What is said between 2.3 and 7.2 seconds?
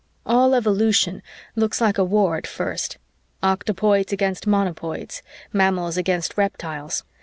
at first octopoids against monopoids, mammals against reptiles.